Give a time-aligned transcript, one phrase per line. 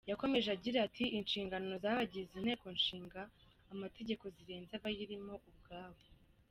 [0.09, 3.21] Yakomeje agira ati “Inshingano z’abagize Inteko Ishinga
[3.73, 6.01] amategeko zirenze abayirimo ubwabo.